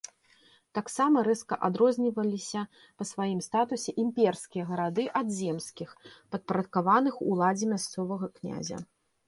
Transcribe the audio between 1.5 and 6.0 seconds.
адрозніваліся па сваім статусе імперскія гарады ад земскіх,